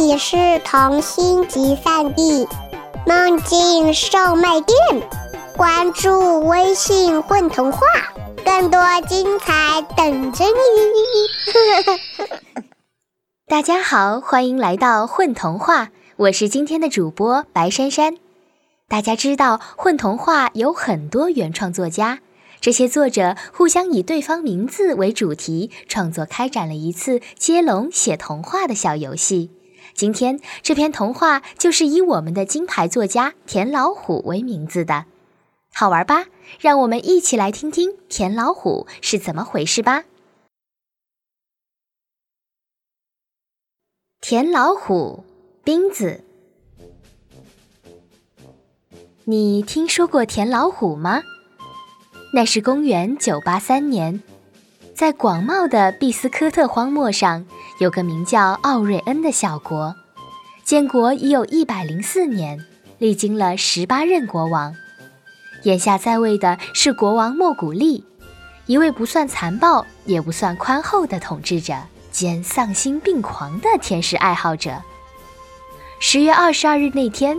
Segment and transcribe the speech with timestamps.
[0.00, 2.48] 里是童心集散地，
[3.06, 4.74] 梦境售卖店。
[5.54, 7.80] 关注微信“混童话”，
[8.42, 12.32] 更多精彩等着你。
[13.46, 18.16] 大家好，欢迎来到“混童话”，我是今天的主播白珊珊。
[18.88, 22.20] 大家知道，混童话有很多原创作家。
[22.62, 29.50] 这些作者互相以对方名字为主题创作，开展了一次接龙写童话的小游戏。
[30.00, 35.04] 今天这篇童话就是以我们的金牌作家田老虎为名字的，
[35.74, 36.24] 好玩吧？
[36.58, 40.04] 让我们一起来听听田老虎是怎么回事吧。
[44.22, 45.22] 田老虎，
[45.62, 46.24] 冰子，
[49.24, 51.20] 你听说过田老虎吗？
[52.32, 54.22] 那是公元九八三年，
[55.00, 57.46] 在广袤的毕斯科特荒漠上，
[57.78, 59.96] 有个名叫奥瑞恩的小国，
[60.62, 62.66] 建国已有一百零四年，
[62.98, 64.76] 历经了十八任国王。
[65.62, 68.04] 眼下在位的是国王莫古利，
[68.66, 71.72] 一位不算残暴也不算宽厚的统治者
[72.12, 74.82] 兼丧心病狂的天使爱好者。
[75.98, 77.38] 十月二十二日那天，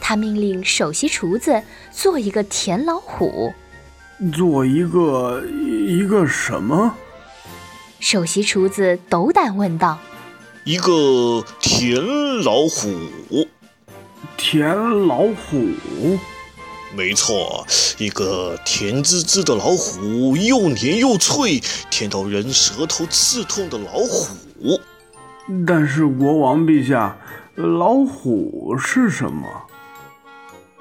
[0.00, 3.52] 他命令首席厨子做一个田老虎。
[4.30, 6.94] 做一个一个什么？
[7.98, 9.98] 首席厨子斗胆问道
[10.64, 11.96] ：“一个田
[12.44, 13.48] 老虎。”
[14.36, 14.68] 田
[15.06, 16.18] 老虎？
[16.94, 17.66] 没错，
[17.98, 24.80] 一个甜滋滋的老虎，又黏又脆，甜到人舌头刺痛的老虎。
[25.66, 27.16] 但是国王陛下，
[27.54, 29.48] 老虎是什么？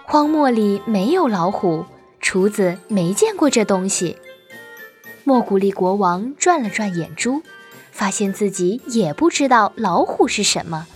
[0.05, 1.85] 荒漠里没有老虎。
[2.21, 4.17] 厨子没见过这东西。
[5.23, 7.41] 莫古利国王转了转眼珠，
[7.91, 10.87] 发现自己也不知道老虎是什么，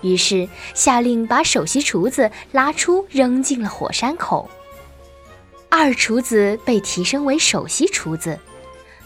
[0.00, 4.48] 于是下令把首席厨子拉出，扔进了火山口。
[5.68, 8.38] 二厨子被提升为首席厨子，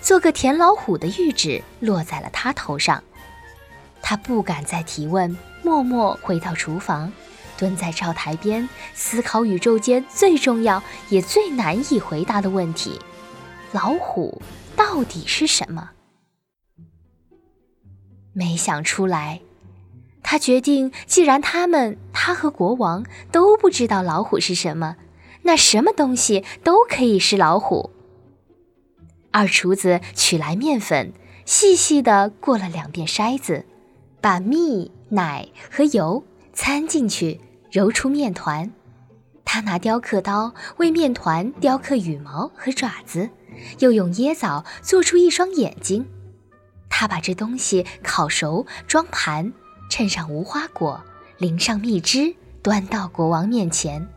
[0.01, 3.03] 做个田老虎的谕旨落在了他头上。
[4.03, 7.13] 他不敢再提问，默默回到厨房。
[7.59, 12.99] 蹲在灶台边，思考宇宙间最重要也最难以回答的问题：
[13.73, 14.41] 老虎
[14.77, 15.91] 到底是什么？
[18.33, 19.41] 没想出来，
[20.23, 24.97] 他决定，既然他们他和国王都不知道老虎是什么，
[25.43, 27.91] 那什么东西都可以是老虎。
[29.33, 31.13] 二厨子取来面粉，
[31.45, 33.67] 细细的过了两遍筛子，
[34.21, 37.41] 把蜜、奶和油掺进去。
[37.71, 38.73] 揉出面团，
[39.45, 43.31] 他拿雕刻刀为面团雕刻羽毛和爪子，
[43.79, 46.07] 又用椰枣做出一双眼睛。
[46.89, 49.53] 他把这东西烤熟，装盘，
[49.91, 51.03] 衬上无花果，
[51.39, 54.09] 淋上蜜汁，端到国王面前。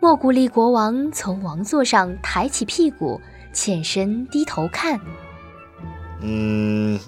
[0.00, 3.20] 莫古利国王从王座上抬起屁股，
[3.52, 5.00] 欠身低头看。
[6.20, 6.98] 嗯，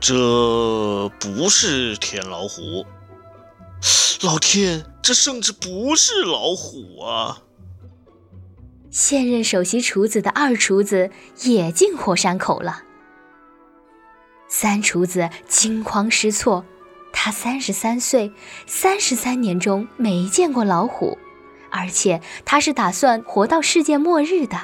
[0.00, 2.84] 这不是田老虎。
[4.22, 7.42] 老天，这甚至不是老虎啊！
[8.90, 11.10] 现任首席厨子的二厨子
[11.42, 12.82] 也进火山口了。
[14.46, 16.66] 三厨子惊慌失措，
[17.14, 18.30] 他三十三岁，
[18.66, 21.16] 三十三年中没见过老虎，
[21.70, 24.60] 而且他是打算活到世界末日的。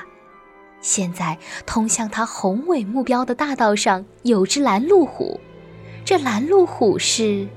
[0.82, 5.40] 现在通向他宏伟目标的大道上有只拦路虎，
[6.04, 7.48] 这拦路虎是。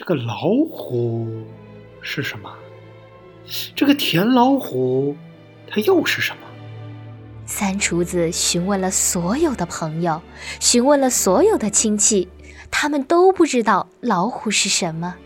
[0.00, 1.28] 这个老虎
[2.00, 2.50] 是什么？
[3.76, 5.14] 这个田老虎，
[5.68, 6.42] 它又是什么？
[7.44, 10.22] 三厨子询问了所有的朋友，
[10.58, 12.30] 询问了所有的亲戚，
[12.70, 15.16] 他们都不知道老虎是什么，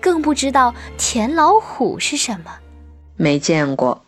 [0.00, 2.50] 更不知道田老虎是什么。
[3.14, 4.04] 没见过，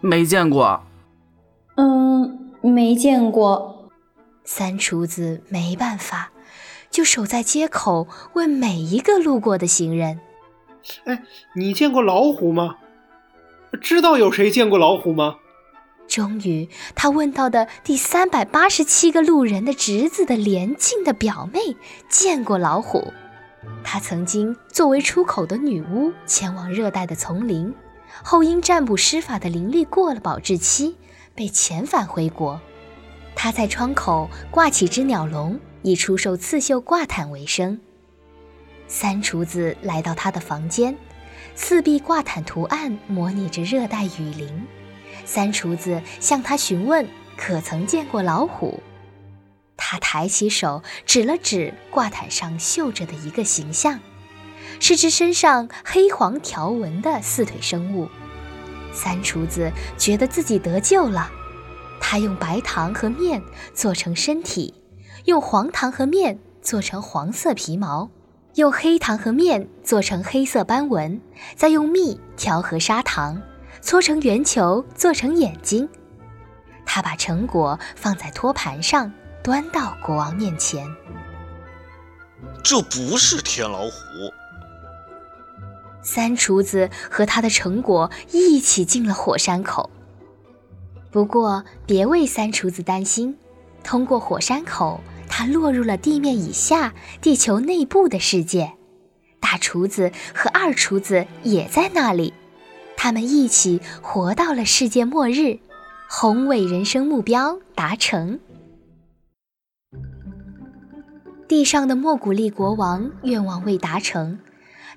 [0.00, 0.82] 没见过。
[1.76, 3.88] 嗯，没见过。
[4.42, 6.32] 三厨子没办法。
[6.90, 10.20] 就守在街口，问每一个路过的行人
[11.04, 11.22] ：“哎，
[11.54, 12.76] 你见过老虎吗？
[13.80, 15.36] 知道有谁见过老虎吗？”
[16.08, 21.76] 终于，他问到的第三百八十七个路人的侄子的连静的表妹
[22.08, 23.12] 见过老虎。
[23.84, 27.74] 她曾经作为出口的女巫前往热带的丛林，
[28.24, 30.96] 后因占卜施法的灵力过了保质期，
[31.34, 32.58] 被遣返回国。
[33.36, 35.60] 她在窗口挂起只鸟笼。
[35.82, 37.80] 以出售刺绣挂毯为生。
[38.86, 40.96] 三厨子来到他的房间，
[41.54, 44.66] 四壁挂毯图案模拟着热带雨林。
[45.24, 48.82] 三厨子向他询问可曾见过老虎。
[49.76, 54.00] 他抬起手指了指挂毯上绣着的一个形象，
[54.80, 58.08] 是只身上黑黄条纹的四腿生物。
[58.92, 61.30] 三厨子觉得自己得救了，
[62.00, 63.42] 他用白糖和面
[63.74, 64.74] 做成身体，
[65.24, 68.10] 用黄糖和面做成黄色皮毛，
[68.54, 71.20] 用黑糖和面做成黑色斑纹，
[71.56, 73.40] 再用蜜调和砂糖，
[73.80, 75.88] 搓成圆球做成眼睛。
[76.84, 79.12] 他把成果放在托盘上，
[79.42, 80.86] 端到国王面前。
[82.62, 83.92] 这不是天老虎。
[86.02, 89.90] 三厨子和他的成果一起进了火山口。
[91.10, 93.36] 不过，别为三厨子担心，
[93.88, 95.00] 通过火山口，
[95.30, 96.92] 他落入了地面以下、
[97.22, 98.74] 地球内部的世界。
[99.40, 102.34] 大厨子和二厨子也在那里，
[102.98, 105.60] 他们一起活到了世界末日，
[106.06, 108.38] 宏伟人生目标达成。
[111.48, 114.38] 地上的莫古利国王愿望未达成。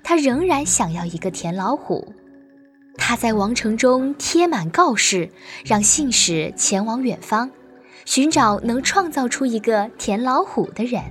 [0.04, 2.12] 他仍然想要一个田老虎，
[2.98, 5.30] 他在王城中贴满告示，
[5.64, 7.50] 让信使前往远方，
[8.04, 11.02] 寻找能创造出一个田老虎的人。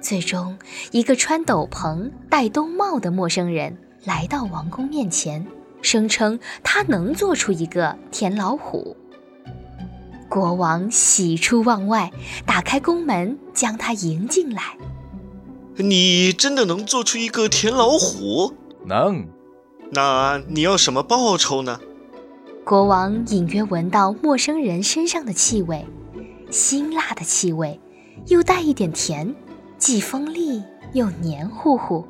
[0.00, 0.58] 最终，
[0.90, 5.46] 一个穿斗篷、戴冬帽的陌生人来到王宫面前，
[5.80, 8.96] 声称他能做出一个田老虎。
[10.28, 12.10] 国王喜出望外，
[12.46, 14.76] 打开宫门，将他迎进来。
[15.76, 18.54] 你真的能做出一个田老虎？
[18.86, 19.28] 能。
[19.92, 21.78] 那你要什么报酬呢？
[22.64, 25.84] 国王隐约闻到陌生人身上的气味，
[26.50, 27.80] 辛辣的气味，
[28.28, 29.34] 又带一点甜，
[29.78, 30.62] 既锋利
[30.92, 32.06] 又黏糊糊。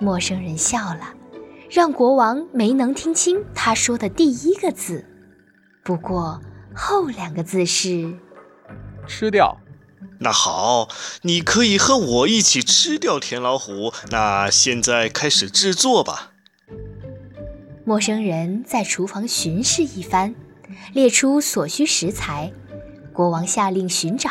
[0.00, 1.14] 陌生人笑了，
[1.70, 5.06] 让国王没能听清他说的第一个字。
[5.84, 6.40] 不过
[6.74, 8.18] 后两个字是
[9.06, 9.58] “吃掉”。
[10.18, 10.88] 那好，
[11.22, 13.92] 你可以和我一起吃掉田老虎。
[14.10, 16.32] 那现在开始制作吧。
[17.86, 20.34] 陌生人在厨房巡视一番，
[20.94, 22.50] 列出所需食材。
[23.12, 24.30] 国王下令寻找，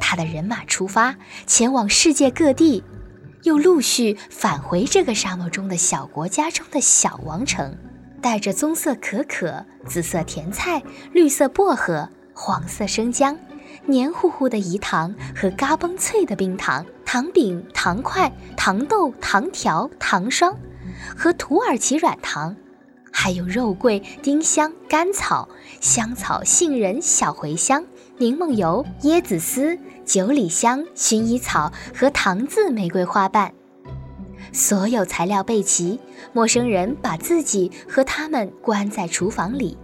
[0.00, 1.16] 他的人马出发，
[1.48, 2.84] 前往世界各地，
[3.42, 7.76] 又陆续返回这个沙漠中的小国家中的小王城，
[8.22, 10.80] 带着棕色可可、紫色甜菜、
[11.12, 13.36] 绿色薄荷、黄色生姜。
[13.86, 20.54] 黏糊糊的饴糖和嘎嘣脆的冰糖、糖饼、糖块、糖豆、糖条、糖霜，
[21.16, 22.56] 和土耳其软糖，
[23.12, 25.48] 还有肉桂、丁香、甘草、
[25.80, 27.84] 香草、杏仁、小茴香、
[28.18, 33.52] 柠檬油、椰子丝、九里香、薰衣草和糖渍玫瑰花瓣。
[34.52, 36.00] 所有材料备齐，
[36.32, 39.78] 陌生人把自己和他们关在厨房里。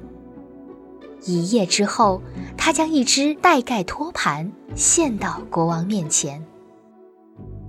[1.24, 2.20] 一夜之后，
[2.56, 6.44] 他将一只带盖托盘献到国王面前。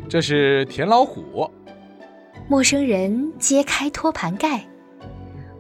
[0.10, 1.50] 这是田老虎。
[2.50, 4.66] 陌生人揭开托盘盖，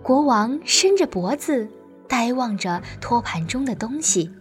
[0.02, 1.68] 国王伸着脖子，
[2.08, 4.32] 呆望着托盘中的东西，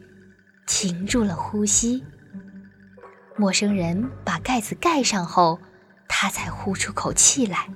[0.64, 2.04] 停住了呼吸。
[3.36, 5.58] 陌生人把盖子盖上后，
[6.06, 7.68] 他才呼出口气来。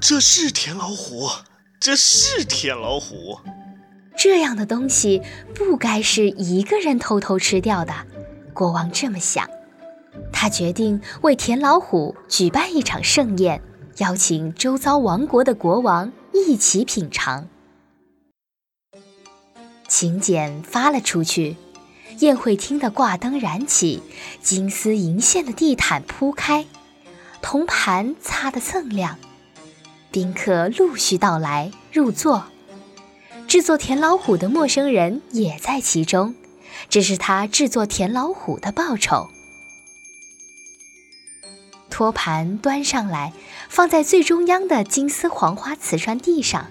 [0.00, 1.28] 这是田老虎，
[1.78, 3.38] 这是田老虎。
[4.18, 5.22] 这样的东西
[5.54, 7.94] 不该是一个人偷偷吃掉的，
[8.52, 9.48] 国王这么想。
[10.40, 13.62] 他决定为田老虎举办一场盛宴，
[13.98, 17.46] 邀请周遭王国的国王一起品尝。
[19.86, 21.56] 请柬发了出去，
[22.20, 24.02] 宴会厅的挂灯燃起，
[24.40, 26.64] 金丝银线的地毯铺开，
[27.42, 29.18] 铜盘擦得锃亮，
[30.10, 32.44] 宾客陆续到来入座。
[33.46, 36.34] 制作田老虎的陌生人也在其中，
[36.88, 39.28] 这是他制作田老虎的报酬。
[42.00, 43.34] 托盘端上来，
[43.68, 46.68] 放在最中央的金丝黄花瓷砖地上。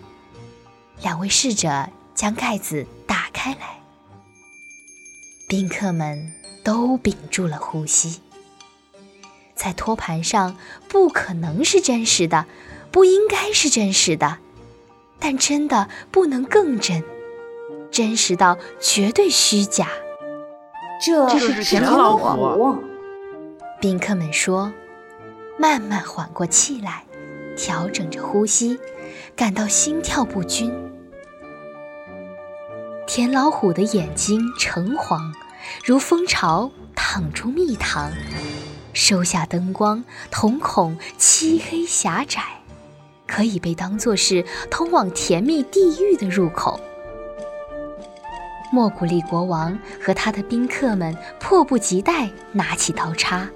[1.03, 3.79] 两位侍者将盖子打开来，
[5.47, 6.33] 宾客们
[6.63, 8.21] 都屏住了呼吸。
[9.53, 10.57] 在托盘上，
[10.87, 12.47] 不可能是真实的，
[12.89, 14.39] 不应该是真实的。
[15.19, 17.03] 但真的不能更真，
[17.91, 19.89] 真实到绝对虚假。
[21.05, 22.79] 这是田老虎。
[23.79, 24.73] 宾客们说，
[25.59, 27.03] 慢慢缓过气来，
[27.57, 28.79] 调整着呼吸，
[29.35, 30.73] 感到心跳不均。
[33.05, 35.33] 田老虎的眼睛橙黄，
[35.83, 38.09] 如蜂巢淌出蜜糖，
[38.93, 40.01] 收下灯光，
[40.31, 42.41] 瞳孔漆黑狭窄。
[43.27, 46.79] 可以被当作是通往甜蜜地狱的入口。
[48.71, 53.47] 莫古利国王和他的宾客们迫不及待拿起刀叉，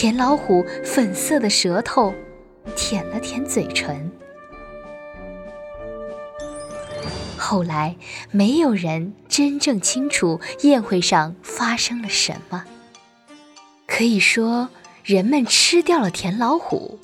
[0.00, 2.14] 田老虎粉色的舌头
[2.76, 4.12] 舔了舔嘴唇。
[7.36, 7.96] 后来，
[8.30, 12.64] 没有人真正清楚宴会上发生了什么。
[13.88, 14.68] 可以说，
[15.02, 17.00] 人们吃掉了田老虎，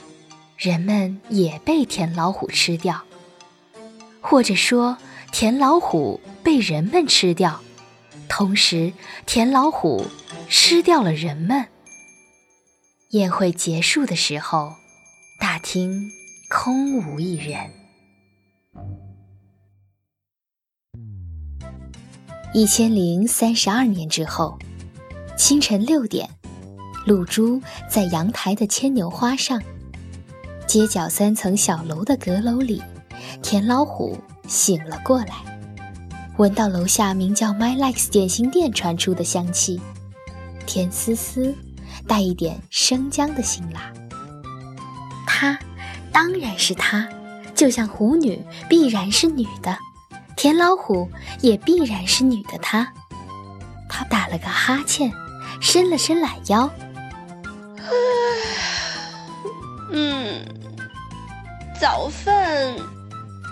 [0.56, 3.02] 人们也被田老虎吃掉，
[4.20, 4.98] 或者说，
[5.32, 7.60] 田老虎被人们吃掉，
[8.28, 8.92] 同时，
[9.26, 10.06] 田老虎
[10.48, 11.66] 吃掉了人们。
[13.14, 14.74] 宴会结束的时候，
[15.38, 16.10] 大厅
[16.50, 17.70] 空无一人。
[22.52, 24.58] 一千零三十二年之后，
[25.38, 26.28] 清晨六点，
[27.06, 29.62] 露珠在阳台的牵牛花上，
[30.66, 32.82] 街角三层小楼的阁楼里，
[33.40, 34.18] 田老虎
[34.48, 35.36] 醒了过来，
[36.36, 39.80] 闻到楼下名叫 My Likes 点心店传出的香气，
[40.66, 41.54] 甜丝丝，
[42.06, 43.92] 带一点生姜的辛辣。
[45.26, 45.58] 她，
[46.12, 47.08] 当然是她，
[47.54, 49.76] 就像虎女必然是女的。
[50.36, 52.92] 田老虎也必然是女的，她，
[53.88, 55.12] 她打了个哈欠，
[55.60, 56.70] 伸了伸懒腰。
[59.92, 60.44] 嗯，
[61.80, 62.74] 早饭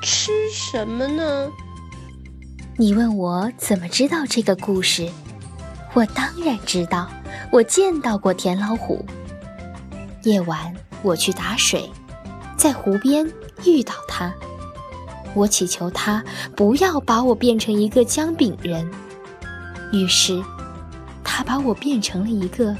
[0.02, 1.48] 吃什么呢？
[2.76, 5.08] 你问我怎么知道这个故事？
[5.94, 7.08] 我当然知道，
[7.52, 9.04] 我见到过田老虎。
[10.22, 11.86] 夜晚我去打水，
[12.56, 13.30] 在湖边
[13.66, 14.32] 遇到它。
[15.34, 16.24] 我祈求他
[16.56, 18.90] 不要把我变成一个姜饼人，
[19.92, 20.42] 于是，
[21.22, 22.74] 他把我变成了一个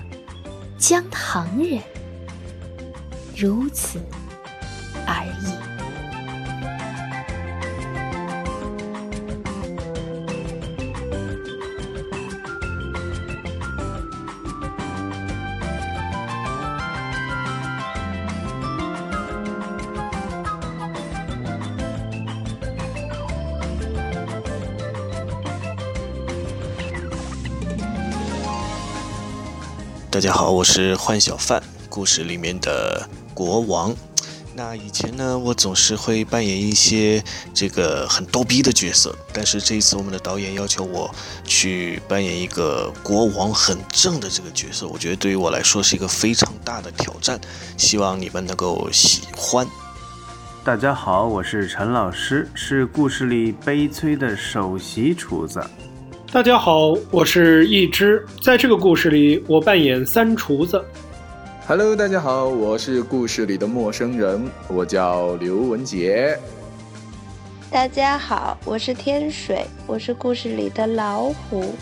[0.78, 1.78] 姜糖人，
[3.36, 4.00] 如此
[5.06, 5.61] 而已。
[30.12, 33.96] 大家好，我是幻小范，故事里面的国王。
[34.54, 41.10] 那以前呢，我总是会扮演一些这个很逗逼的角色，但是这一次我们的导演要求我
[41.46, 47.40] 去扮演一个国王很正的这个角色，我觉得对于我来说是一个非常大的挑战，
[47.78, 49.66] 希望你们能够喜欢。
[50.62, 55.64] 大家好，我是陈老师，是故事里悲催的首席厨子。
[56.32, 60.82] 大家好，我是一只，在这个故事里，我扮演三厨子。
[61.66, 66.34] Hello，大家好，我是故事里的陌生人，我叫刘文杰。
[67.70, 71.74] 大家好，我是天水，我是故事里的老虎。